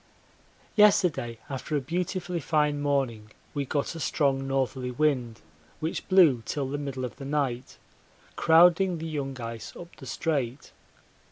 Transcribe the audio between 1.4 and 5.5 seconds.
after a beautifully fine morning we got a strong northerly wind